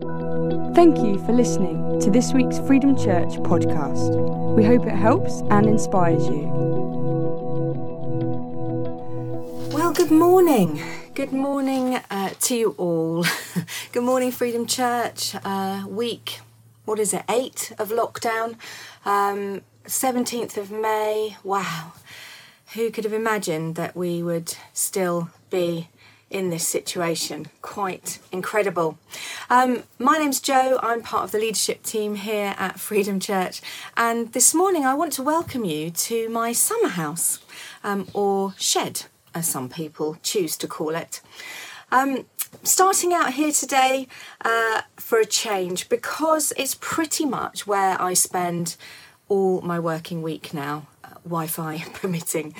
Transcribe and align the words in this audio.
Thank 0.00 0.98
you 0.98 1.18
for 1.26 1.32
listening 1.32 1.98
to 2.02 2.08
this 2.08 2.32
week's 2.32 2.60
Freedom 2.60 2.96
Church 2.96 3.30
podcast. 3.40 4.54
We 4.54 4.64
hope 4.64 4.86
it 4.86 4.94
helps 4.94 5.40
and 5.50 5.66
inspires 5.66 6.24
you. 6.28 6.46
Well, 9.72 9.92
good 9.92 10.12
morning. 10.12 10.80
Good 11.14 11.32
morning 11.32 11.96
uh, 12.10 12.30
to 12.42 12.54
you 12.54 12.70
all. 12.78 13.26
good 13.92 14.04
morning, 14.04 14.30
Freedom 14.30 14.66
Church. 14.66 15.34
Uh, 15.42 15.84
week, 15.88 16.42
what 16.84 17.00
is 17.00 17.12
it, 17.12 17.24
eight 17.28 17.72
of 17.76 17.88
lockdown? 17.88 18.54
Um, 19.04 19.62
17th 19.84 20.56
of 20.56 20.70
May. 20.70 21.36
Wow. 21.42 21.94
Who 22.74 22.92
could 22.92 23.02
have 23.02 23.12
imagined 23.12 23.74
that 23.74 23.96
we 23.96 24.22
would 24.22 24.54
still 24.72 25.30
be 25.50 25.88
in 26.30 26.50
this 26.50 26.66
situation. 26.66 27.46
Quite 27.62 28.18
incredible. 28.32 28.98
Um, 29.48 29.84
my 29.98 30.18
name's 30.18 30.40
Joe. 30.40 30.78
I'm 30.82 31.02
part 31.02 31.24
of 31.24 31.30
the 31.30 31.38
leadership 31.38 31.82
team 31.82 32.16
here 32.16 32.54
at 32.58 32.78
Freedom 32.78 33.18
Church, 33.18 33.60
and 33.96 34.32
this 34.32 34.54
morning 34.54 34.84
I 34.84 34.94
want 34.94 35.12
to 35.14 35.22
welcome 35.22 35.64
you 35.64 35.90
to 35.90 36.28
my 36.28 36.52
summer 36.52 36.88
house, 36.88 37.40
um, 37.82 38.08
or 38.12 38.54
shed, 38.58 39.04
as 39.34 39.48
some 39.48 39.68
people 39.68 40.16
choose 40.22 40.56
to 40.58 40.68
call 40.68 40.94
it. 40.94 41.20
Um, 41.90 42.26
starting 42.62 43.14
out 43.14 43.34
here 43.34 43.52
today 43.52 44.08
uh, 44.44 44.82
for 44.96 45.18
a 45.18 45.24
change 45.26 45.88
because 45.88 46.52
it's 46.56 46.76
pretty 46.80 47.24
much 47.24 47.66
where 47.66 48.00
I 48.00 48.14
spend 48.14 48.76
all 49.28 49.60
my 49.62 49.78
working 49.78 50.22
week 50.22 50.52
now, 50.52 50.86
uh, 51.04 51.14
Wi 51.24 51.46
Fi 51.46 51.78
permitting. 51.94 52.54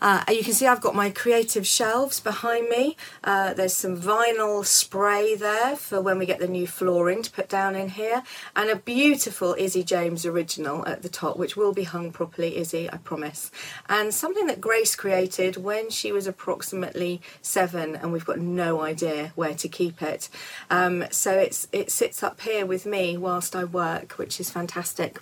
Uh, 0.00 0.24
you 0.30 0.42
can 0.42 0.52
see 0.54 0.66
I've 0.66 0.80
got 0.80 0.94
my 0.94 1.10
creative 1.10 1.66
shelves 1.66 2.20
behind 2.20 2.68
me. 2.68 2.96
Uh, 3.22 3.54
there's 3.54 3.74
some 3.74 4.00
vinyl 4.00 4.64
spray 4.64 5.34
there 5.34 5.76
for 5.76 6.00
when 6.00 6.18
we 6.18 6.26
get 6.26 6.38
the 6.38 6.48
new 6.48 6.66
flooring 6.66 7.22
to 7.22 7.30
put 7.30 7.48
down 7.48 7.74
in 7.74 7.90
here, 7.90 8.22
and 8.56 8.70
a 8.70 8.76
beautiful 8.76 9.54
Izzy 9.58 9.84
James 9.84 10.24
original 10.24 10.86
at 10.86 11.02
the 11.02 11.08
top, 11.08 11.36
which 11.36 11.56
will 11.56 11.72
be 11.72 11.84
hung 11.84 12.12
properly, 12.12 12.56
Izzy, 12.56 12.90
I 12.90 12.96
promise. 12.98 13.50
And 13.88 14.14
something 14.14 14.46
that 14.46 14.60
Grace 14.60 14.96
created 14.96 15.56
when 15.56 15.90
she 15.90 16.12
was 16.12 16.26
approximately 16.26 17.20
seven, 17.42 17.96
and 17.96 18.12
we've 18.12 18.24
got 18.24 18.38
no 18.38 18.80
idea 18.80 19.32
where 19.34 19.54
to 19.54 19.68
keep 19.68 20.02
it. 20.02 20.28
Um, 20.70 21.04
so 21.10 21.32
it's 21.38 21.68
it 21.72 21.90
sits 21.90 22.22
up 22.22 22.40
here 22.40 22.64
with 22.66 22.86
me 22.86 23.16
whilst 23.16 23.54
I 23.54 23.64
work, 23.64 24.12
which 24.12 24.40
is 24.40 24.50
fantastic. 24.50 25.18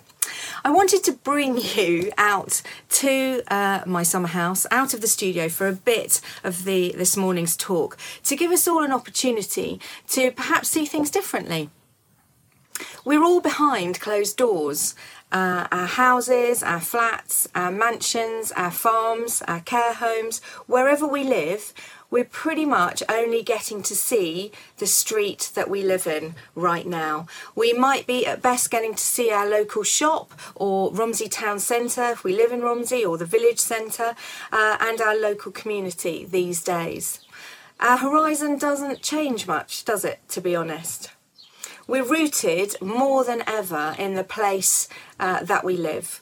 I 0.63 0.71
wanted 0.71 1.03
to 1.05 1.13
bring 1.13 1.57
you 1.75 2.11
out 2.17 2.61
to 2.89 3.41
uh, 3.47 3.83
my 3.85 4.03
summer 4.03 4.27
house, 4.27 4.65
out 4.71 4.93
of 4.93 5.01
the 5.01 5.07
studio 5.07 5.49
for 5.49 5.67
a 5.67 5.73
bit 5.73 6.21
of 6.43 6.63
the 6.65 6.93
this 6.97 7.15
morning's 7.15 7.55
talk, 7.55 7.97
to 8.23 8.35
give 8.35 8.51
us 8.51 8.67
all 8.67 8.83
an 8.83 8.91
opportunity 8.91 9.79
to 10.09 10.31
perhaps 10.31 10.69
see 10.69 10.85
things 10.85 11.09
differently. 11.09 11.69
We're 13.03 13.23
all 13.23 13.41
behind 13.41 13.99
closed 13.99 14.37
doors. 14.37 14.95
Uh, 15.31 15.67
our 15.71 15.85
houses, 15.85 16.63
our 16.63 16.79
flats, 16.79 17.47
our 17.53 17.71
mansions, 17.71 18.51
our 18.53 18.71
farms, 18.71 19.43
our 19.47 19.59
care 19.59 19.93
homes, 19.93 20.41
wherever 20.65 21.05
we 21.05 21.23
live, 21.23 21.71
we're 22.11 22.25
pretty 22.25 22.65
much 22.65 23.03
only 23.07 23.43
getting 23.43 23.83
to 23.83 23.95
see 23.95 24.51
the 24.77 24.87
street 24.87 25.51
that 25.53 25.69
we 25.69 25.83
live 25.83 26.07
in 26.07 26.35
right 26.55 26.87
now. 26.87 27.27
We 27.55 27.73
might 27.73 28.07
be 28.07 28.25
at 28.25 28.41
best 28.41 28.71
getting 28.71 28.95
to 28.95 29.03
see 29.03 29.31
our 29.31 29.47
local 29.47 29.83
shop 29.83 30.31
or 30.55 30.91
Romsey 30.91 31.29
Town 31.29 31.59
Centre 31.59 32.09
if 32.09 32.23
we 32.23 32.35
live 32.35 32.51
in 32.51 32.61
Romsey 32.61 33.05
or 33.05 33.17
the 33.17 33.25
village 33.25 33.59
centre 33.59 34.15
uh, 34.51 34.77
and 34.79 34.99
our 35.01 35.15
local 35.15 35.51
community 35.51 36.25
these 36.25 36.63
days. 36.63 37.19
Our 37.79 37.97
horizon 37.97 38.57
doesn't 38.57 39.01
change 39.01 39.47
much, 39.47 39.85
does 39.85 40.03
it, 40.03 40.19
to 40.29 40.41
be 40.41 40.55
honest? 40.55 41.11
We're 41.87 42.03
rooted 42.03 42.75
more 42.81 43.23
than 43.23 43.41
ever 43.47 43.95
in 43.97 44.15
the 44.15 44.23
place 44.23 44.89
uh, 45.19 45.43
that 45.43 45.63
we 45.63 45.77
live 45.77 46.21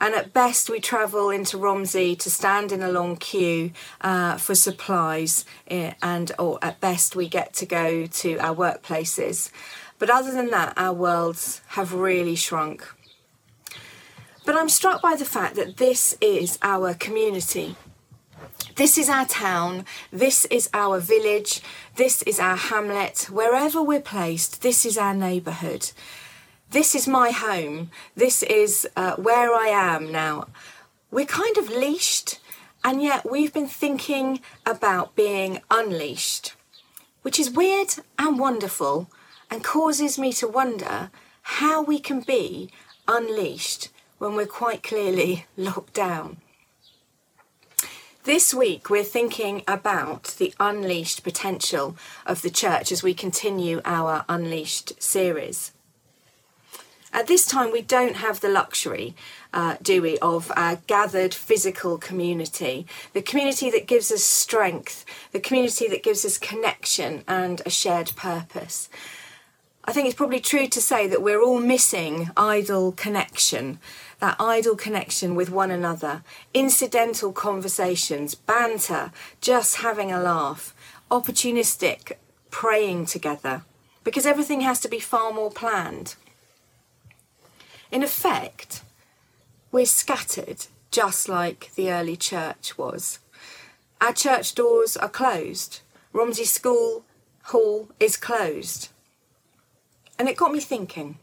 and 0.00 0.14
at 0.14 0.32
best 0.32 0.70
we 0.70 0.80
travel 0.80 1.30
into 1.30 1.58
Romsey 1.58 2.16
to 2.16 2.30
stand 2.30 2.72
in 2.72 2.82
a 2.82 2.90
long 2.90 3.16
queue 3.16 3.72
uh, 4.00 4.36
for 4.36 4.54
supplies, 4.54 5.44
eh, 5.68 5.92
and 6.02 6.32
or 6.38 6.58
at 6.62 6.80
best 6.80 7.16
we 7.16 7.28
get 7.28 7.52
to 7.54 7.66
go 7.66 8.06
to 8.06 8.36
our 8.38 8.54
workplaces. 8.54 9.50
But 9.98 10.10
other 10.10 10.32
than 10.32 10.50
that, 10.50 10.74
our 10.76 10.92
worlds 10.92 11.60
have 11.68 11.92
really 11.92 12.36
shrunk. 12.36 12.86
But 14.46 14.56
I'm 14.56 14.68
struck 14.68 15.02
by 15.02 15.16
the 15.16 15.24
fact 15.24 15.56
that 15.56 15.76
this 15.76 16.16
is 16.20 16.58
our 16.62 16.94
community. 16.94 17.76
This 18.76 18.96
is 18.96 19.08
our 19.08 19.26
town, 19.26 19.84
this 20.12 20.44
is 20.46 20.70
our 20.72 21.00
village, 21.00 21.60
this 21.96 22.22
is 22.22 22.38
our 22.38 22.56
hamlet. 22.56 23.26
Wherever 23.28 23.82
we're 23.82 24.00
placed, 24.00 24.62
this 24.62 24.86
is 24.86 24.96
our 24.96 25.12
neighbourhood 25.12 25.90
this 26.70 26.94
is 26.94 27.08
my 27.08 27.30
home. 27.30 27.90
This 28.14 28.42
is 28.42 28.86
uh, 28.94 29.16
where 29.16 29.54
I 29.54 29.68
am 29.68 30.12
now. 30.12 30.48
We're 31.10 31.24
kind 31.24 31.56
of 31.56 31.70
leashed, 31.70 32.40
and 32.84 33.02
yet 33.02 33.30
we've 33.30 33.52
been 33.52 33.68
thinking 33.68 34.40
about 34.66 35.16
being 35.16 35.62
unleashed, 35.70 36.54
which 37.22 37.40
is 37.40 37.50
weird 37.50 37.94
and 38.18 38.38
wonderful 38.38 39.10
and 39.50 39.64
causes 39.64 40.18
me 40.18 40.32
to 40.34 40.46
wonder 40.46 41.10
how 41.42 41.82
we 41.82 41.98
can 41.98 42.20
be 42.20 42.70
unleashed 43.06 43.88
when 44.18 44.34
we're 44.34 44.46
quite 44.46 44.82
clearly 44.82 45.46
locked 45.56 45.94
down. 45.94 46.36
This 48.24 48.52
week, 48.52 48.90
we're 48.90 49.04
thinking 49.04 49.62
about 49.66 50.34
the 50.36 50.52
unleashed 50.60 51.22
potential 51.24 51.96
of 52.26 52.42
the 52.42 52.50
church 52.50 52.92
as 52.92 53.02
we 53.02 53.14
continue 53.14 53.80
our 53.86 54.26
Unleashed 54.28 55.02
series. 55.02 55.72
At 57.12 57.26
this 57.26 57.46
time, 57.46 57.72
we 57.72 57.80
don't 57.80 58.16
have 58.16 58.40
the 58.40 58.50
luxury, 58.50 59.16
uh, 59.52 59.76
do 59.80 60.02
we, 60.02 60.18
of 60.18 60.52
a 60.56 60.78
gathered 60.86 61.32
physical 61.32 61.96
community, 61.96 62.86
the 63.14 63.22
community 63.22 63.70
that 63.70 63.86
gives 63.86 64.12
us 64.12 64.22
strength, 64.22 65.06
the 65.32 65.40
community 65.40 65.88
that 65.88 66.02
gives 66.02 66.24
us 66.24 66.36
connection 66.36 67.24
and 67.26 67.62
a 67.64 67.70
shared 67.70 68.12
purpose. 68.14 68.90
I 69.84 69.92
think 69.92 70.06
it's 70.06 70.16
probably 70.16 70.40
true 70.40 70.66
to 70.66 70.82
say 70.82 71.06
that 71.06 71.22
we're 71.22 71.40
all 71.42 71.60
missing 71.60 72.30
idle 72.36 72.92
connection, 72.92 73.78
that 74.20 74.36
idle 74.38 74.76
connection 74.76 75.34
with 75.34 75.48
one 75.48 75.70
another, 75.70 76.22
incidental 76.52 77.32
conversations, 77.32 78.34
banter, 78.34 79.12
just 79.40 79.76
having 79.76 80.12
a 80.12 80.20
laugh, 80.20 80.74
opportunistic 81.10 82.12
praying 82.50 83.06
together, 83.06 83.62
because 84.04 84.26
everything 84.26 84.60
has 84.60 84.78
to 84.80 84.88
be 84.88 85.00
far 85.00 85.32
more 85.32 85.50
planned. 85.50 86.16
In 87.90 88.02
effect, 88.02 88.82
we're 89.72 89.86
scattered 89.86 90.66
just 90.90 91.28
like 91.28 91.70
the 91.74 91.90
early 91.90 92.16
church 92.16 92.76
was. 92.76 93.18
Our 94.00 94.12
church 94.12 94.54
doors 94.54 94.96
are 94.96 95.08
closed. 95.08 95.80
Romsey 96.12 96.44
School 96.44 97.04
Hall 97.44 97.88
is 97.98 98.16
closed. 98.16 98.88
And 100.18 100.28
it 100.28 100.36
got 100.36 100.52
me 100.52 100.60
thinking 100.60 101.18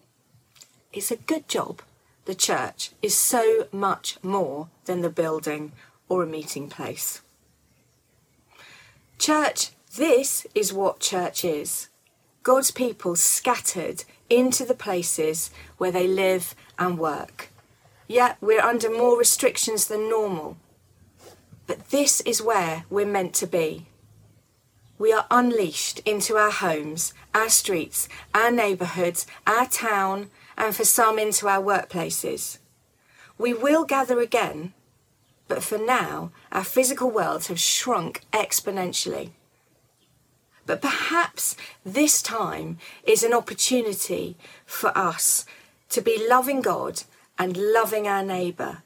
it's 0.91 1.11
a 1.11 1.17
good 1.17 1.47
job 1.47 1.81
the 2.25 2.35
church 2.35 2.91
is 3.01 3.15
so 3.15 3.67
much 3.71 4.17
more 4.23 4.69
than 4.85 5.01
the 5.01 5.09
building 5.09 5.71
or 6.09 6.23
a 6.23 6.27
meeting 6.27 6.69
place. 6.69 7.21
Church, 9.19 9.71
this 9.95 10.47
is 10.55 10.73
what 10.73 10.99
church 10.99 11.45
is 11.45 11.89
God's 12.43 12.71
people 12.71 13.15
scattered 13.15 14.03
into 14.29 14.65
the 14.65 14.73
places 14.73 15.51
where 15.77 15.91
they 15.91 16.07
live 16.07 16.55
and 16.77 16.97
work. 16.97 17.49
Yet 18.07 18.37
we're 18.41 18.61
under 18.61 18.89
more 18.89 19.17
restrictions 19.17 19.87
than 19.87 20.09
normal. 20.09 20.57
But 21.67 21.89
this 21.89 22.21
is 22.21 22.41
where 22.41 22.85
we're 22.89 23.05
meant 23.05 23.33
to 23.35 23.47
be. 23.47 23.87
We 24.97 25.11
are 25.11 25.25
unleashed 25.29 25.99
into 26.05 26.37
our 26.37 26.51
homes, 26.51 27.13
our 27.33 27.49
streets, 27.49 28.07
our 28.33 28.51
neighbourhoods, 28.51 29.27
our 29.45 29.65
town, 29.65 30.29
and 30.57 30.75
for 30.75 30.85
some 30.85 31.19
into 31.19 31.49
our 31.49 31.61
workplaces. 31.61 32.59
We 33.37 33.53
will 33.53 33.83
gather 33.83 34.21
again, 34.21 34.73
but 35.47 35.63
for 35.63 35.77
now, 35.77 36.31
our 36.51 36.63
physical 36.63 37.11
worlds 37.11 37.47
have 37.47 37.59
shrunk 37.59 38.21
exponentially. 38.31 39.31
But 40.65 40.81
perhaps 40.81 41.55
this 41.85 42.21
time 42.21 42.77
is 43.03 43.23
an 43.23 43.33
opportunity 43.33 44.35
for 44.65 44.95
us 44.97 45.45
to 45.89 46.01
be 46.01 46.27
loving 46.27 46.61
God 46.61 47.03
and 47.37 47.55
loving 47.57 48.07
our 48.07 48.23
neighbour 48.23 48.81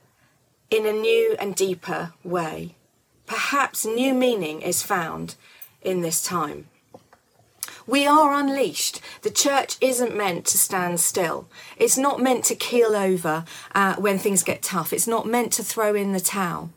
in 0.70 0.86
a 0.86 0.92
new 0.92 1.36
and 1.40 1.56
deeper 1.56 2.14
way. 2.24 2.76
Perhaps 3.26 3.86
new 3.86 4.14
meaning 4.14 4.62
is 4.62 4.84
found 4.84 5.36
in 5.82 6.02
this 6.02 6.22
time. 6.22 6.68
We 7.88 8.06
are 8.06 8.34
unleashed. 8.34 9.02
The 9.24 9.32
church 9.32 9.78
isn't 9.82 10.16
meant 10.16 10.46
to 10.48 10.58
stand 10.58 11.00
still. 11.00 11.48
It's 11.78 11.98
not 11.98 12.22
meant 12.22 12.44
to 12.46 12.56
keel 12.56 12.96
over 12.96 13.46
uh, 13.74 13.96
when 13.96 14.20
things 14.20 14.44
get 14.44 14.62
tough. 14.62 14.94
It's 14.94 15.08
not 15.08 15.26
meant 15.26 15.54
to 15.54 15.64
throw 15.64 15.96
in 15.96 16.12
the 16.12 16.20
towel. 16.20 16.72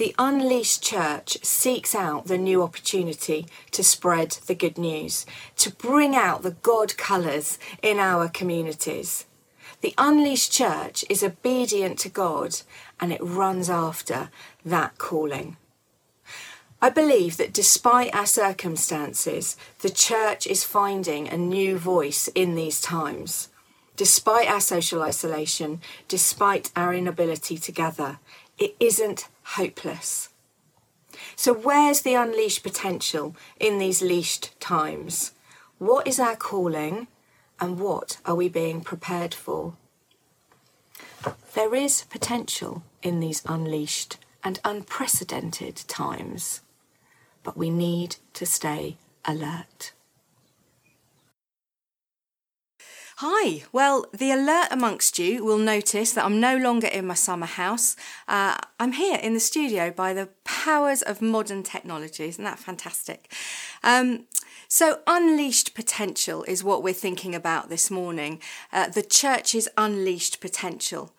The 0.00 0.14
unleashed 0.18 0.82
church 0.82 1.36
seeks 1.42 1.94
out 1.94 2.24
the 2.26 2.38
new 2.38 2.62
opportunity 2.62 3.46
to 3.70 3.84
spread 3.84 4.30
the 4.46 4.54
good 4.54 4.78
news, 4.78 5.26
to 5.56 5.70
bring 5.70 6.16
out 6.16 6.40
the 6.40 6.52
God 6.62 6.96
colours 6.96 7.58
in 7.82 7.98
our 7.98 8.26
communities. 8.26 9.26
The 9.82 9.92
unleashed 9.98 10.52
church 10.52 11.04
is 11.10 11.22
obedient 11.22 11.98
to 11.98 12.08
God 12.08 12.62
and 12.98 13.12
it 13.12 13.20
runs 13.22 13.68
after 13.68 14.30
that 14.64 14.96
calling. 14.96 15.58
I 16.80 16.88
believe 16.88 17.36
that 17.36 17.52
despite 17.52 18.14
our 18.14 18.24
circumstances, 18.24 19.58
the 19.80 19.90
church 19.90 20.46
is 20.46 20.64
finding 20.64 21.28
a 21.28 21.36
new 21.36 21.76
voice 21.76 22.26
in 22.28 22.54
these 22.54 22.80
times. 22.80 23.50
Despite 23.96 24.48
our 24.48 24.62
social 24.62 25.02
isolation, 25.02 25.82
despite 26.08 26.72
our 26.74 26.94
inability 26.94 27.58
to 27.58 27.70
gather, 27.70 28.18
it 28.60 28.76
isn't 28.78 29.26
hopeless. 29.42 30.28
So, 31.34 31.52
where's 31.52 32.02
the 32.02 32.14
unleashed 32.14 32.62
potential 32.62 33.34
in 33.58 33.78
these 33.78 34.02
leashed 34.02 34.58
times? 34.60 35.32
What 35.78 36.06
is 36.06 36.20
our 36.20 36.36
calling 36.36 37.08
and 37.58 37.80
what 37.80 38.18
are 38.24 38.34
we 38.34 38.48
being 38.48 38.82
prepared 38.82 39.34
for? 39.34 39.74
There 41.54 41.74
is 41.74 42.04
potential 42.04 42.82
in 43.02 43.20
these 43.20 43.42
unleashed 43.46 44.18
and 44.44 44.60
unprecedented 44.64 45.76
times, 45.88 46.60
but 47.42 47.56
we 47.56 47.70
need 47.70 48.16
to 48.34 48.46
stay 48.46 48.96
alert. 49.24 49.92
Hi. 53.22 53.64
Well, 53.70 54.06
the 54.14 54.30
alert 54.30 54.68
amongst 54.70 55.18
you 55.18 55.44
will 55.44 55.58
notice 55.58 56.12
that 56.12 56.24
I'm 56.24 56.40
no 56.40 56.56
longer 56.56 56.86
in 56.86 57.06
my 57.06 57.12
summer 57.12 57.44
house. 57.44 57.94
Uh, 58.26 58.56
I'm 58.78 58.92
here 58.92 59.18
in 59.18 59.34
the 59.34 59.40
studio 59.40 59.90
by 59.90 60.14
the 60.14 60.30
powers 60.44 61.02
of 61.02 61.20
modern 61.20 61.62
technology. 61.62 62.24
Isn't 62.28 62.44
that 62.44 62.58
fantastic? 62.58 63.30
Um, 63.84 64.24
so, 64.68 65.00
unleashed 65.06 65.74
potential 65.74 66.44
is 66.44 66.62
what 66.62 66.82
we're 66.82 66.94
thinking 66.94 67.34
about 67.34 67.68
this 67.68 67.90
morning. 67.90 68.40
Uh, 68.72 68.88
the 68.88 69.02
church's 69.02 69.68
unleashed 69.76 70.40
potential. 70.40 71.12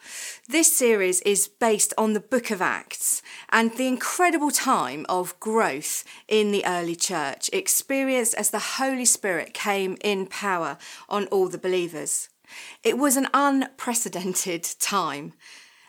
This 0.47 0.71
series 0.71 1.21
is 1.21 1.47
based 1.47 1.93
on 1.97 2.13
the 2.13 2.19
book 2.19 2.49
of 2.49 2.61
Acts 2.61 3.21
and 3.49 3.71
the 3.75 3.87
incredible 3.87 4.51
time 4.51 5.05
of 5.09 5.39
growth 5.39 6.03
in 6.27 6.51
the 6.51 6.65
early 6.65 6.95
church, 6.95 7.49
experienced 7.51 8.35
as 8.35 8.51
the 8.51 8.77
Holy 8.77 9.05
Spirit 9.05 9.53
came 9.53 9.97
in 10.01 10.27
power 10.27 10.77
on 11.09 11.27
all 11.27 11.49
the 11.49 11.57
believers. 11.57 12.29
It 12.83 12.97
was 12.97 13.17
an 13.17 13.27
unprecedented 13.33 14.63
time. 14.79 15.33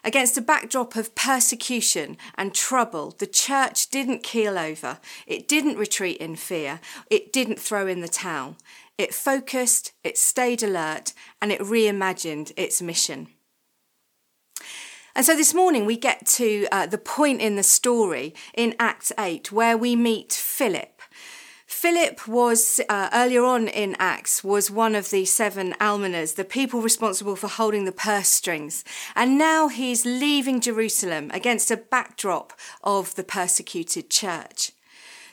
Against 0.04 0.36
a 0.36 0.42
backdrop 0.42 0.96
of 0.96 1.14
persecution 1.14 2.16
and 2.34 2.52
trouble, 2.52 3.14
the 3.16 3.26
church 3.26 3.88
didn't 3.88 4.24
keel 4.24 4.58
over. 4.58 4.98
It 5.26 5.46
didn't 5.46 5.78
retreat 5.78 6.16
in 6.16 6.34
fear. 6.34 6.80
It 7.08 7.32
didn't 7.32 7.60
throw 7.60 7.86
in 7.86 8.00
the 8.00 8.08
towel. 8.08 8.56
It 8.98 9.14
focused, 9.14 9.92
it 10.02 10.18
stayed 10.18 10.62
alert, 10.62 11.12
and 11.40 11.52
it 11.52 11.60
reimagined 11.60 12.52
its 12.56 12.82
mission. 12.82 13.28
And 15.14 15.24
so 15.24 15.36
this 15.36 15.54
morning 15.54 15.86
we 15.86 15.96
get 15.96 16.26
to 16.38 16.66
uh, 16.72 16.86
the 16.86 16.98
point 16.98 17.40
in 17.40 17.56
the 17.56 17.62
story 17.62 18.34
in 18.54 18.74
Acts 18.80 19.12
8 19.18 19.52
where 19.52 19.76
we 19.76 19.94
meet 19.94 20.32
Philip. 20.32 20.91
Philip 21.82 22.28
was 22.28 22.80
uh, 22.88 23.08
earlier 23.12 23.42
on 23.42 23.66
in 23.66 23.96
Acts 23.98 24.44
was 24.44 24.70
one 24.70 24.94
of 24.94 25.10
the 25.10 25.24
seven 25.24 25.74
almoners, 25.80 26.36
the 26.36 26.44
people 26.44 26.80
responsible 26.80 27.34
for 27.34 27.48
holding 27.48 27.86
the 27.86 27.90
purse 27.90 28.28
strings, 28.28 28.84
and 29.16 29.36
now 29.36 29.66
he's 29.66 30.06
leaving 30.06 30.60
Jerusalem 30.60 31.28
against 31.34 31.72
a 31.72 31.76
backdrop 31.76 32.52
of 32.84 33.16
the 33.16 33.24
persecuted 33.24 34.10
church. 34.10 34.70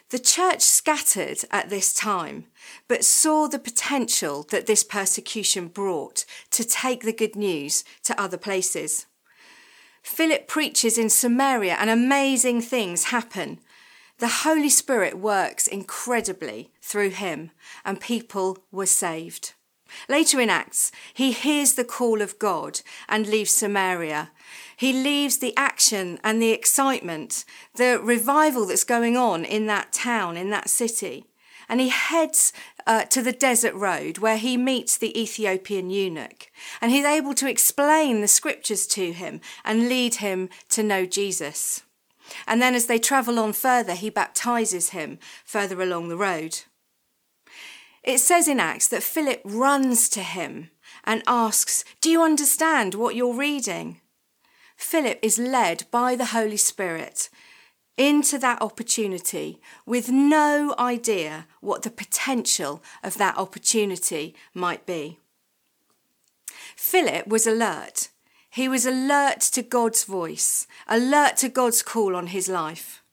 The 0.09 0.17
church 0.17 0.61
scattered 0.61 1.37
at 1.51 1.69
this 1.69 1.93
time, 1.93 2.45
but 2.87 3.05
saw 3.05 3.47
the 3.47 3.59
potential 3.59 4.41
that 4.49 4.65
this 4.65 4.83
persecution 4.83 5.67
brought 5.67 6.25
to 6.49 6.63
take 6.63 7.03
the 7.03 7.13
good 7.13 7.35
news 7.35 7.83
to 8.05 8.19
other 8.19 8.37
places. 8.37 9.05
Philip 10.01 10.47
preaches 10.47 10.97
in 10.97 11.11
Samaria 11.11 11.75
and 11.79 11.91
amazing 11.91 12.61
things 12.61 13.03
happen. 13.03 13.59
The 14.19 14.43
Holy 14.43 14.67
Spirit 14.67 15.17
works 15.17 15.65
incredibly 15.65 16.71
through 16.81 17.11
him, 17.11 17.51
and 17.85 18.01
people 18.01 18.57
were 18.69 18.85
saved. 18.85 19.53
Later 20.09 20.41
in 20.41 20.49
Acts, 20.49 20.91
he 21.13 21.31
hears 21.31 21.73
the 21.73 21.85
call 21.85 22.21
of 22.21 22.37
God 22.37 22.81
and 23.07 23.27
leaves 23.27 23.51
Samaria. 23.51 24.31
He 24.75 24.91
leaves 24.91 25.37
the 25.37 25.55
action 25.55 26.19
and 26.21 26.41
the 26.41 26.51
excitement, 26.51 27.45
the 27.75 27.97
revival 28.03 28.65
that's 28.65 28.83
going 28.83 29.15
on 29.15 29.45
in 29.45 29.67
that 29.67 29.93
town, 29.93 30.35
in 30.35 30.49
that 30.49 30.69
city. 30.69 31.25
And 31.69 31.79
he 31.79 31.89
heads 31.89 32.51
uh, 32.85 33.05
to 33.05 33.21
the 33.21 33.31
desert 33.31 33.73
road 33.73 34.17
where 34.17 34.37
he 34.37 34.57
meets 34.57 34.97
the 34.97 35.17
Ethiopian 35.19 35.89
eunuch. 35.89 36.51
And 36.81 36.91
he's 36.91 37.05
able 37.05 37.35
to 37.35 37.49
explain 37.49 38.19
the 38.19 38.27
scriptures 38.27 38.85
to 38.87 39.13
him 39.13 39.39
and 39.63 39.87
lead 39.87 40.15
him 40.15 40.49
to 40.69 40.83
know 40.83 41.05
Jesus. 41.05 41.83
And 42.47 42.61
then 42.61 42.75
as 42.75 42.85
they 42.85 42.99
travel 42.99 43.39
on 43.39 43.53
further, 43.53 43.93
he 43.93 44.09
baptizes 44.09 44.89
him 44.89 45.19
further 45.45 45.81
along 45.81 46.09
the 46.09 46.17
road. 46.17 46.59
It 48.03 48.19
says 48.19 48.47
in 48.47 48.59
Acts 48.59 48.87
that 48.87 49.03
Philip 49.03 49.41
runs 49.43 50.09
to 50.09 50.21
him 50.21 50.71
and 51.03 51.23
asks, 51.27 51.83
Do 52.01 52.09
you 52.09 52.23
understand 52.23 52.95
what 52.95 53.15
you're 53.15 53.35
reading? 53.35 54.01
Philip 54.77 55.19
is 55.21 55.37
led 55.37 55.85
by 55.91 56.15
the 56.15 56.25
Holy 56.25 56.57
Spirit 56.57 57.29
into 57.97 58.37
that 58.39 58.61
opportunity 58.61 59.59
with 59.85 60.09
no 60.09 60.73
idea 60.79 61.47
what 61.59 61.83
the 61.83 61.91
potential 61.91 62.81
of 63.03 63.17
that 63.17 63.37
opportunity 63.37 64.33
might 64.53 64.85
be. 64.85 65.19
Philip 66.77 67.27
was 67.27 67.45
alert 67.45 68.07
he 68.49 68.67
was 68.67 68.85
alert 68.85 69.41
to 69.41 69.61
God's 69.61 70.03
voice, 70.03 70.67
alert 70.87 71.37
to 71.37 71.49
God's 71.49 71.81
call 71.81 72.15
on 72.15 72.27
his 72.27 72.49
life. 72.49 73.03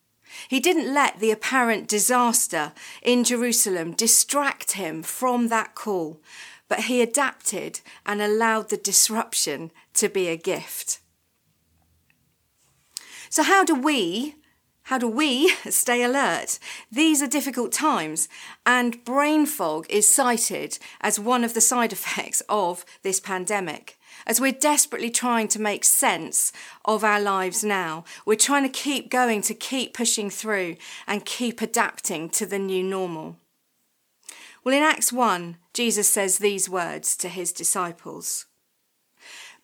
He 0.49 0.61
didn't 0.61 0.93
let 0.93 1.19
the 1.19 1.31
apparent 1.31 1.88
disaster 1.88 2.73
in 3.03 3.25
Jerusalem 3.25 3.93
distract 3.93 4.73
him 4.73 5.03
from 5.03 5.49
that 5.49 5.75
call, 5.75 6.21
but 6.69 6.85
he 6.85 7.00
adapted 7.00 7.81
and 8.05 8.21
allowed 8.21 8.71
the 8.71 8.77
disruption 8.77 9.71
to 9.94 10.09
be 10.09 10.29
a 10.29 10.37
gift. 10.37 11.00
So, 13.29 13.43
how 13.43 13.65
do 13.65 13.75
we 13.75 14.37
how 14.85 14.99
do 14.99 15.09
we 15.09 15.49
stay 15.69 16.05
alert? 16.05 16.61
These 16.93 17.21
are 17.21 17.27
difficult 17.27 17.73
times, 17.73 18.29
and 18.65 19.05
brain 19.05 19.44
fog 19.44 19.87
is 19.89 20.06
cited 20.06 20.79
as 21.00 21.19
one 21.19 21.43
of 21.43 21.55
the 21.55 21.61
side 21.61 21.93
effects 21.99 22.43
of 22.49 22.85
this 23.03 23.21
pandemic 23.21 23.95
as 24.27 24.41
we're 24.41 24.53
desperately 24.53 25.11
trying 25.11 25.49
to 25.49 25.61
make 25.61 25.85
sense 25.85 26.53
of 26.85 27.05
our 27.05 27.20
lives 27.20 27.65
now. 27.65 28.05
We're 28.25 28.37
trying 28.37 28.63
to 28.63 28.69
keep 28.69 29.11
going, 29.11 29.43
to 29.43 29.55
keep 29.55 29.94
pushing 29.94 30.31
through 30.31 30.77
and 31.06 31.25
keep 31.25 31.61
adapting 31.61 32.29
to 32.31 32.46
the 32.46 32.58
new 32.58 32.82
normal. 32.82 33.37
Well, 34.65 34.75
in 34.75 34.82
Acts 34.82 35.13
1, 35.13 35.58
Jesus 35.75 36.08
says 36.08 36.39
these 36.39 36.69
words 36.69 37.17
to 37.19 37.29
his 37.29 37.53
disciples 37.53 38.46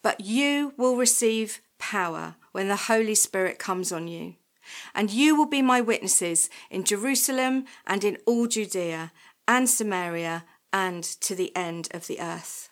But 0.02 0.21
you 0.21 0.75
will 0.76 0.97
receive 0.97 1.61
power 1.78 2.37
when 2.52 2.68
the 2.68 2.76
Holy 2.76 3.14
Spirit 3.14 3.59
comes 3.59 3.90
on 3.90 4.06
you, 4.06 4.37
and 4.94 5.11
you 5.11 5.35
will 5.35 5.47
be 5.47 5.62
my 5.62 5.80
witnesses 5.80 6.49
in 6.71 6.85
Jerusalem 6.85 7.64
and 7.87 8.04
in 8.04 8.18
all 8.26 8.47
Judea 8.47 9.11
and 9.49 9.68
Samaria 9.68 10.44
and 10.73 11.02
to 11.02 11.35
the 11.35 11.54
end 11.56 11.88
of 11.92 12.06
the 12.06 12.21
earth. 12.21 12.68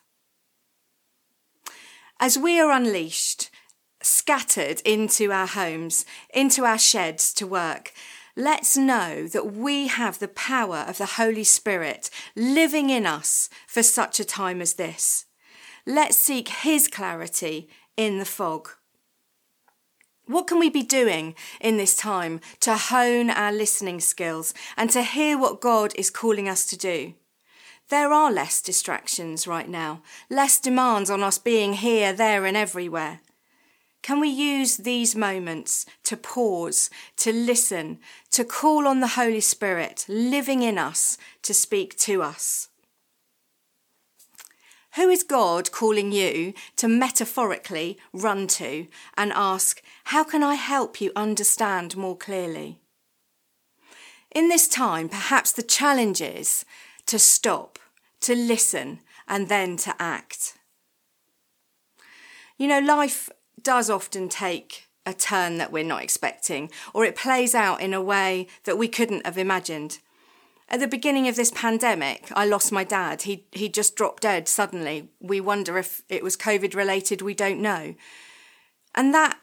As 2.22 2.36
we 2.36 2.60
are 2.60 2.70
unleashed, 2.70 3.48
scattered 4.02 4.82
into 4.84 5.32
our 5.32 5.46
homes, 5.46 6.04
into 6.34 6.66
our 6.66 6.76
sheds 6.76 7.32
to 7.32 7.46
work, 7.46 7.94
let's 8.36 8.76
know 8.76 9.26
that 9.28 9.54
we 9.54 9.86
have 9.86 10.18
the 10.18 10.28
power 10.28 10.84
of 10.86 10.98
the 10.98 11.16
Holy 11.16 11.44
Spirit 11.44 12.10
living 12.36 12.90
in 12.90 13.06
us 13.06 13.48
for 13.66 13.82
such 13.82 14.20
a 14.20 14.24
time 14.26 14.60
as 14.60 14.74
this. 14.74 15.24
Let's 15.86 16.18
seek 16.18 16.48
His 16.48 16.88
clarity 16.88 17.70
in 17.96 18.18
the 18.18 18.26
fog. 18.26 18.68
What 20.26 20.46
can 20.46 20.58
we 20.58 20.68
be 20.68 20.82
doing 20.82 21.34
in 21.58 21.78
this 21.78 21.96
time 21.96 22.40
to 22.60 22.76
hone 22.76 23.30
our 23.30 23.50
listening 23.50 23.98
skills 23.98 24.52
and 24.76 24.90
to 24.90 25.02
hear 25.02 25.38
what 25.38 25.62
God 25.62 25.94
is 25.96 26.10
calling 26.10 26.50
us 26.50 26.66
to 26.66 26.76
do? 26.76 27.14
There 27.90 28.12
are 28.12 28.30
less 28.30 28.62
distractions 28.62 29.48
right 29.48 29.68
now, 29.68 30.02
less 30.30 30.60
demands 30.60 31.10
on 31.10 31.24
us 31.24 31.38
being 31.38 31.72
here, 31.72 32.12
there, 32.12 32.46
and 32.46 32.56
everywhere. 32.56 33.20
Can 34.00 34.20
we 34.20 34.28
use 34.28 34.76
these 34.76 35.16
moments 35.16 35.86
to 36.04 36.16
pause, 36.16 36.88
to 37.16 37.32
listen, 37.32 37.98
to 38.30 38.44
call 38.44 38.86
on 38.86 39.00
the 39.00 39.16
Holy 39.18 39.40
Spirit 39.40 40.06
living 40.08 40.62
in 40.62 40.78
us 40.78 41.18
to 41.42 41.52
speak 41.52 41.98
to 41.98 42.22
us? 42.22 42.68
Who 44.94 45.08
is 45.08 45.24
God 45.24 45.72
calling 45.72 46.12
you 46.12 46.54
to 46.76 46.86
metaphorically 46.86 47.98
run 48.12 48.46
to 48.48 48.86
and 49.16 49.32
ask, 49.32 49.82
How 50.04 50.22
can 50.22 50.44
I 50.44 50.54
help 50.54 51.00
you 51.00 51.10
understand 51.16 51.96
more 51.96 52.16
clearly? 52.16 52.78
In 54.32 54.48
this 54.48 54.68
time, 54.68 55.08
perhaps 55.08 55.50
the 55.50 55.62
challenge 55.62 56.20
is 56.20 56.64
to 57.10 57.18
stop, 57.18 57.80
to 58.20 58.36
listen, 58.36 59.00
and 59.26 59.48
then 59.48 59.76
to 59.76 59.92
act. 59.98 60.54
You 62.56 62.68
know, 62.68 62.78
life 62.78 63.28
does 63.60 63.90
often 63.90 64.28
take 64.28 64.86
a 65.04 65.12
turn 65.12 65.58
that 65.58 65.72
we're 65.72 65.82
not 65.82 66.04
expecting, 66.04 66.70
or 66.94 67.04
it 67.04 67.16
plays 67.16 67.52
out 67.52 67.80
in 67.80 67.92
a 67.92 68.00
way 68.00 68.46
that 68.62 68.78
we 68.78 68.86
couldn't 68.86 69.26
have 69.26 69.36
imagined. 69.36 69.98
At 70.68 70.78
the 70.78 70.86
beginning 70.86 71.26
of 71.26 71.34
this 71.34 71.50
pandemic, 71.50 72.30
I 72.36 72.46
lost 72.46 72.70
my 72.70 72.84
dad. 72.84 73.22
He 73.22 73.44
he 73.50 73.68
just 73.68 73.96
dropped 73.96 74.22
dead 74.22 74.46
suddenly. 74.46 75.08
We 75.18 75.40
wonder 75.40 75.78
if 75.78 76.02
it 76.08 76.22
was 76.22 76.36
COVID 76.36 76.76
related, 76.76 77.22
we 77.22 77.34
don't 77.34 77.60
know. 77.60 77.96
And 78.94 79.12
that 79.14 79.36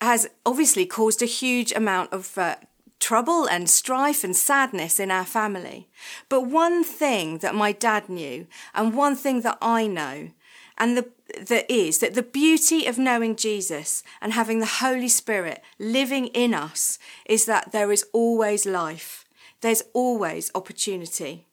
has 0.00 0.26
obviously 0.46 0.86
caused 0.86 1.20
a 1.20 1.26
huge 1.26 1.72
amount 1.72 2.14
of 2.14 2.38
uh, 2.38 2.56
trouble 3.00 3.46
and 3.46 3.68
strife 3.68 4.22
and 4.22 4.36
sadness 4.36 5.00
in 5.00 5.10
our 5.10 5.24
family. 5.24 5.88
But 6.28 6.42
one 6.42 6.84
thing 6.84 7.38
that 7.38 7.54
my 7.54 7.72
dad 7.72 8.08
knew, 8.08 8.46
and 8.74 8.94
one 8.94 9.16
thing 9.16 9.40
that 9.40 9.58
I 9.60 9.86
know, 9.86 10.30
and 10.78 10.96
the, 10.96 11.10
that 11.46 11.70
is 11.70 11.98
that 11.98 12.14
the 12.14 12.22
beauty 12.22 12.86
of 12.86 12.98
knowing 12.98 13.36
Jesus 13.36 14.02
and 14.20 14.32
having 14.32 14.60
the 14.60 14.66
Holy 14.66 15.08
Spirit 15.08 15.62
living 15.78 16.26
in 16.28 16.54
us 16.54 16.98
is 17.26 17.46
that 17.46 17.72
there 17.72 17.90
is 17.90 18.04
always 18.12 18.64
life. 18.64 19.24
There's 19.60 19.82
always 19.92 20.50
opportunity. 20.54 21.46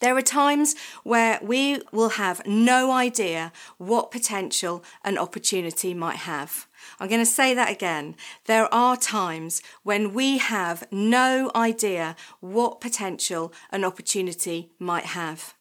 There 0.00 0.16
are 0.16 0.22
times 0.22 0.74
where 1.04 1.38
we 1.42 1.80
will 1.90 2.10
have 2.10 2.46
no 2.46 2.90
idea 2.92 3.52
what 3.78 4.10
potential 4.10 4.84
an 5.04 5.16
opportunity 5.16 5.94
might 5.94 6.18
have. 6.18 6.66
I'm 6.98 7.08
going 7.08 7.20
to 7.20 7.26
say 7.26 7.54
that 7.54 7.70
again. 7.70 8.16
There 8.46 8.72
are 8.72 8.96
times 8.96 9.62
when 9.82 10.14
we 10.14 10.38
have 10.38 10.86
no 10.90 11.50
idea 11.54 12.16
what 12.40 12.80
potential 12.80 13.52
an 13.70 13.84
opportunity 13.84 14.70
might 14.78 15.06
have. 15.06 15.54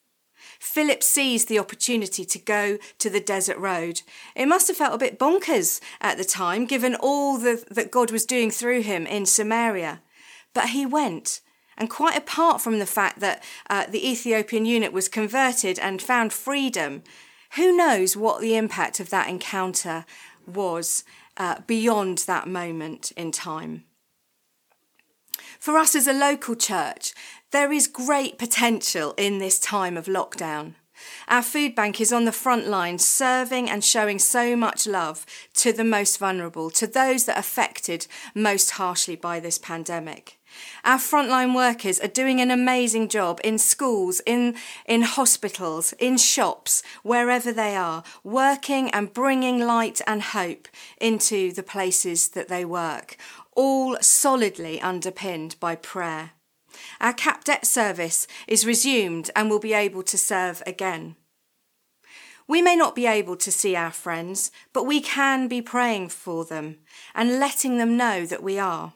Philip 0.59 1.03
seized 1.03 1.47
the 1.47 1.59
opportunity 1.59 2.25
to 2.25 2.39
go 2.39 2.77
to 2.99 3.09
the 3.09 3.19
desert 3.19 3.57
road. 3.57 4.01
It 4.35 4.47
must 4.47 4.67
have 4.67 4.77
felt 4.77 4.95
a 4.95 4.97
bit 4.97 5.19
bonkers 5.19 5.81
at 6.01 6.17
the 6.17 6.23
time, 6.23 6.65
given 6.65 6.95
all 6.95 7.37
the, 7.37 7.63
that 7.71 7.91
God 7.91 8.11
was 8.11 8.25
doing 8.25 8.51
through 8.51 8.81
him 8.81 9.05
in 9.05 9.25
Samaria. 9.25 10.01
But 10.53 10.69
he 10.69 10.85
went. 10.85 11.41
And 11.77 11.89
quite 11.89 12.17
apart 12.17 12.61
from 12.61 12.79
the 12.79 12.85
fact 12.85 13.19
that 13.19 13.43
uh, 13.69 13.85
the 13.87 14.09
Ethiopian 14.09 14.65
eunuch 14.65 14.93
was 14.93 15.09
converted 15.09 15.77
and 15.77 16.01
found 16.01 16.31
freedom, 16.31 17.03
who 17.55 17.75
knows 17.75 18.15
what 18.15 18.41
the 18.41 18.55
impact 18.55 18.99
of 18.99 19.09
that 19.09 19.29
encounter 19.29 20.05
was 20.47 21.03
uh, 21.37 21.61
beyond 21.67 22.19
that 22.19 22.47
moment 22.47 23.11
in 23.17 23.31
time. 23.31 23.83
For 25.59 25.77
us 25.77 25.95
as 25.95 26.07
a 26.07 26.13
local 26.13 26.55
church, 26.55 27.13
there 27.51 27.71
is 27.71 27.87
great 27.87 28.37
potential 28.37 29.13
in 29.17 29.39
this 29.39 29.59
time 29.59 29.97
of 29.97 30.05
lockdown. 30.05 30.75
Our 31.27 31.41
food 31.41 31.75
bank 31.75 31.99
is 31.99 32.13
on 32.13 32.25
the 32.25 32.31
front 32.31 32.67
line, 32.67 32.99
serving 32.99 33.69
and 33.69 33.83
showing 33.83 34.19
so 34.19 34.55
much 34.55 34.87
love 34.87 35.25
to 35.55 35.73
the 35.73 35.83
most 35.83 36.17
vulnerable, 36.17 36.69
to 36.71 36.87
those 36.87 37.25
that 37.25 37.37
are 37.37 37.39
affected 37.39 38.07
most 38.33 38.71
harshly 38.71 39.15
by 39.15 39.39
this 39.39 39.57
pandemic. 39.57 40.39
Our 40.83 40.97
frontline 40.97 41.55
workers 41.55 41.99
are 41.99 42.07
doing 42.07 42.41
an 42.41 42.51
amazing 42.51 43.09
job 43.09 43.39
in 43.43 43.57
schools, 43.57 44.21
in, 44.25 44.55
in 44.85 45.01
hospitals, 45.01 45.93
in 45.93 46.17
shops, 46.17 46.83
wherever 47.03 47.51
they 47.51 47.75
are, 47.75 48.03
working 48.23 48.89
and 48.91 49.13
bringing 49.13 49.59
light 49.59 50.01
and 50.05 50.21
hope 50.21 50.67
into 50.99 51.51
the 51.51 51.63
places 51.63 52.29
that 52.29 52.47
they 52.47 52.65
work, 52.65 53.17
all 53.55 53.97
solidly 54.01 54.79
underpinned 54.81 55.55
by 55.59 55.75
prayer. 55.75 56.31
Our 56.99 57.13
CAP 57.13 57.43
debt 57.45 57.65
service 57.65 58.27
is 58.47 58.65
resumed 58.65 59.31
and 59.35 59.49
will 59.49 59.59
be 59.59 59.73
able 59.73 60.03
to 60.03 60.17
serve 60.17 60.61
again. 60.67 61.15
We 62.47 62.61
may 62.61 62.75
not 62.75 62.95
be 62.95 63.07
able 63.07 63.37
to 63.37 63.51
see 63.51 63.75
our 63.75 63.91
friends, 63.91 64.51
but 64.71 64.83
we 64.85 65.01
can 65.01 65.47
be 65.47 65.61
praying 65.61 66.09
for 66.09 66.45
them 66.45 66.77
and 67.15 67.39
letting 67.39 67.77
them 67.77 67.97
know 67.97 68.25
that 68.25 68.43
we 68.43 68.59
are. 68.59 68.93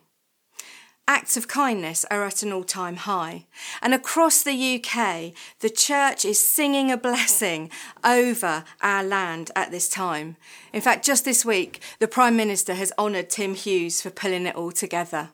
Acts 1.09 1.35
of 1.35 1.47
kindness 1.47 2.05
are 2.11 2.23
at 2.23 2.43
an 2.43 2.53
all 2.53 2.63
time 2.63 2.97
high. 2.97 3.47
And 3.81 3.95
across 3.95 4.43
the 4.43 4.75
UK, 4.75 5.33
the 5.59 5.71
church 5.71 6.23
is 6.23 6.39
singing 6.39 6.91
a 6.91 6.97
blessing 6.97 7.71
over 8.03 8.63
our 8.81 9.03
land 9.03 9.49
at 9.55 9.71
this 9.71 9.89
time. 9.89 10.37
In 10.71 10.81
fact, 10.81 11.03
just 11.03 11.25
this 11.25 11.43
week, 11.43 11.81
the 11.97 12.07
Prime 12.07 12.37
Minister 12.37 12.75
has 12.75 12.93
honoured 12.99 13.31
Tim 13.31 13.55
Hughes 13.55 14.01
for 14.01 14.11
pulling 14.11 14.45
it 14.45 14.55
all 14.55 14.71
together 14.71 15.31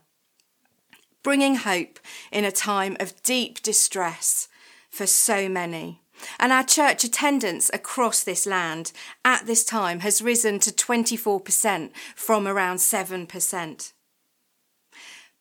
bringing 1.25 1.55
hope 1.55 1.99
in 2.31 2.45
a 2.45 2.51
time 2.51 2.95
of 2.99 3.23
deep 3.23 3.59
distress 3.63 4.47
for 4.91 5.07
so 5.07 5.49
many. 5.49 5.99
And 6.39 6.51
our 6.51 6.63
church 6.63 7.03
attendance 7.03 7.71
across 7.73 8.23
this 8.23 8.45
land 8.45 8.91
at 9.25 9.47
this 9.47 9.65
time 9.65 10.01
has 10.01 10.21
risen 10.21 10.59
to 10.59 10.71
24% 10.71 11.89
from 12.15 12.47
around 12.47 12.77
7%. 12.77 13.93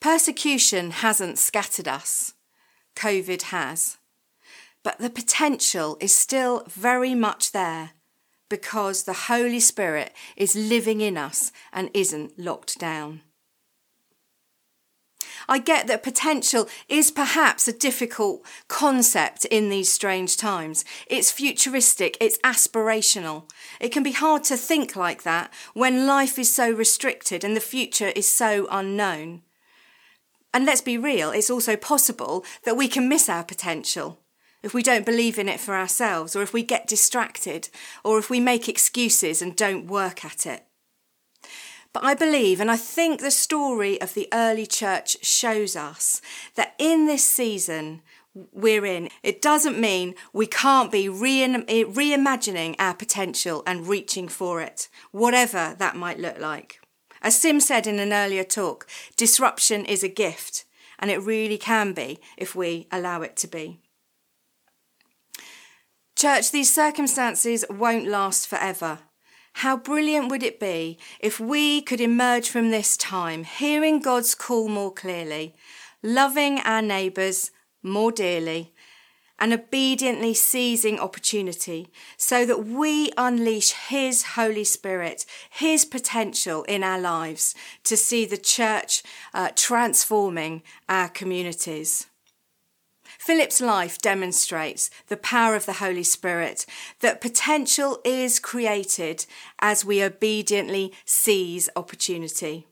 Persecution 0.05 0.91
hasn't 0.91 1.39
scattered 1.39 1.89
us, 1.89 2.35
COVID 2.95 3.41
has. 3.45 3.97
But 4.83 4.99
the 4.99 5.09
potential 5.09 5.97
is 5.99 6.15
still 6.15 6.63
very 6.69 7.15
much 7.15 7.53
there 7.53 7.93
because 8.51 9.05
the 9.05 9.31
Holy 9.33 9.61
Spirit 9.61 10.13
is 10.37 10.55
living 10.55 11.01
in 11.01 11.17
us 11.17 11.53
and 11.73 11.89
isn't 11.95 12.39
locked 12.39 12.79
down. 12.79 13.23
I 15.49 15.59
get 15.59 15.87
that 15.87 16.03
potential 16.03 16.69
is 16.87 17.11
perhaps 17.11 17.67
a 17.67 17.73
difficult 17.73 18.45
concept 18.69 19.47
in 19.47 19.71
these 19.71 19.91
strange 19.91 20.37
times. 20.37 20.85
It's 21.07 21.33
futuristic, 21.33 22.19
it's 22.21 22.37
aspirational. 22.45 23.49
It 23.81 23.89
can 23.89 24.03
be 24.03 24.13
hard 24.13 24.45
to 24.45 24.59
think 24.59 24.97
like 24.97 25.23
that 25.23 25.51
when 25.73 26.07
life 26.07 26.39
is 26.39 26.55
so 26.55 26.71
restricted 26.71 27.43
and 27.43 27.57
the 27.57 27.61
future 27.61 28.09
is 28.09 28.29
so 28.29 28.69
unknown. 28.71 29.41
And 30.55 30.65
let's 30.65 30.81
be 30.81 30.97
real, 30.97 31.33
it's 31.33 31.51
also 31.51 31.75
possible 31.75 32.45
that 32.63 32.77
we 32.77 32.87
can 32.87 33.09
miss 33.09 33.29
our 33.29 33.43
potential 33.43 34.21
if 34.63 34.73
we 34.73 34.85
don't 34.85 35.05
believe 35.05 35.39
in 35.39 35.49
it 35.49 35.61
for 35.61 35.75
ourselves, 35.75 36.35
or 36.35 36.43
if 36.43 36.55
we 36.55 36.63
get 36.63 36.87
distracted, 36.87 37.69
or 38.03 38.19
if 38.19 38.31
we 38.31 38.41
make 38.41 38.67
excuses 38.67 39.43
and 39.43 39.55
don't 39.57 39.89
work 39.89 40.25
at 40.25 40.47
it. 40.47 40.65
But 41.93 42.05
I 42.05 42.15
believe, 42.15 42.61
and 42.61 42.71
I 42.71 42.77
think 42.77 43.21
the 43.21 43.31
story 43.31 44.01
of 44.01 44.15
the 44.15 44.29
early 44.33 44.65
church 44.65 45.23
shows 45.23 45.77
us 45.77 46.23
that 46.55 46.75
in 46.79 47.07
this 47.07 47.25
season 47.25 48.01
we're 48.53 48.87
in, 48.87 49.11
it 49.23 49.43
doesn't 49.43 49.79
mean 49.79 50.15
we 50.33 50.47
can't 50.47 50.91
be 50.91 51.07
reimagining 51.09 52.75
our 52.79 52.95
potential 52.95 53.63
and 53.67 53.87
reaching 53.87 54.29
for 54.29 54.63
it, 54.63 54.89
whatever 55.11 55.77
that 55.79 55.95
might 55.95 56.19
look 56.19 56.39
like. 56.39 56.81
As 57.25 57.41
Sim 57.41 57.59
said 57.59 57.87
in 57.87 57.99
an 57.99 58.13
earlier 58.13 58.45
talk, 58.45 58.87
disruption 59.17 59.87
is 59.87 60.03
a 60.03 60.09
gift, 60.09 60.67
and 60.99 61.11
it 61.11 61.23
really 61.23 61.57
can 61.57 61.95
be 61.95 62.21
if 62.37 62.55
we 62.55 62.87
allow 62.93 63.23
it 63.23 63.35
to 63.39 63.49
be. 63.49 63.81
Church, 66.15 66.51
these 66.51 66.73
circumstances 66.73 67.65
won't 67.71 68.07
last 68.07 68.47
forever. 68.47 68.99
How 69.55 69.75
brilliant 69.75 70.31
would 70.31 70.43
it 70.43 70.61
be 70.61 70.99
if 71.19 71.41
we 71.41 71.81
could 71.81 72.01
emerge 72.01 72.51
from 72.51 72.71
this 72.71 72.95
time 72.95 73.45
hearing 73.45 74.01
God's 74.01 74.35
call 74.35 74.69
more 74.69 74.93
clearly, 74.93 75.55
loving 76.03 76.59
our 76.59 76.83
neighbours 76.83 77.51
more 77.83 78.13
dearly, 78.13 78.75
and 79.45 79.53
obediently 79.53 80.33
seizing 80.33 80.99
opportunity 80.99 81.87
so 82.17 82.47
that 82.47 82.65
we 82.65 83.13
unleash 83.19 83.73
His 83.73 84.23
Holy 84.23 84.65
Spirit, 84.65 85.27
His 85.51 85.85
potential 85.85 86.63
in 86.63 86.83
our 86.83 86.99
lives 86.99 87.55
to 87.83 87.95
see 87.95 88.25
the 88.25 88.39
church 88.39 89.03
uh, 89.35 89.51
transforming 89.55 90.63
our 90.89 91.11
communities. 91.11 92.07
Philip's 93.19 93.61
life 93.61 93.99
demonstrates 93.99 94.89
the 95.09 95.19
power 95.19 95.55
of 95.55 95.67
the 95.67 95.75
Holy 95.75 96.05
Spirit, 96.05 96.65
that 97.01 97.21
potential 97.21 98.01
is 98.03 98.39
created 98.39 99.27
as 99.59 99.85
we 99.85 100.03
obediently 100.03 100.91
seize 101.05 101.69
opportunity. 101.77 102.67